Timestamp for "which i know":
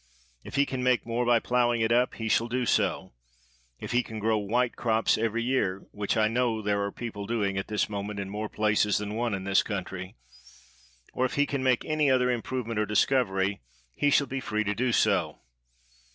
5.91-6.59